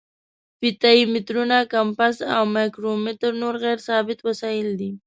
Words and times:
فیته 0.59 0.89
یي 0.97 1.03
مترونه، 1.13 1.57
کمپاس 1.73 2.15
او 2.35 2.43
مایکرو 2.55 2.91
میټر 3.05 3.31
نور 3.41 3.55
غیر 3.63 3.77
ثابت 3.87 4.19
وسایل 4.27 4.69
دي. 4.79 4.91